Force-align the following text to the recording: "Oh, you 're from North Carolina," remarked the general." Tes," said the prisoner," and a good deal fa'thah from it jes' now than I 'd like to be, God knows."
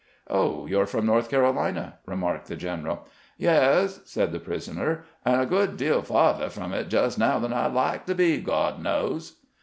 "Oh, 0.31 0.65
you 0.65 0.79
're 0.79 0.87
from 0.87 1.05
North 1.05 1.29
Carolina," 1.29 1.99
remarked 2.07 2.47
the 2.47 2.55
general." 2.55 3.07
Tes," 3.39 3.99
said 4.03 4.31
the 4.31 4.39
prisoner," 4.39 5.05
and 5.25 5.39
a 5.39 5.45
good 5.45 5.77
deal 5.77 6.01
fa'thah 6.01 6.49
from 6.49 6.73
it 6.73 6.91
jes' 6.91 7.19
now 7.19 7.37
than 7.37 7.53
I 7.53 7.67
'd 7.69 7.73
like 7.75 8.07
to 8.07 8.15
be, 8.15 8.41
God 8.41 8.81
knows." 8.81 9.41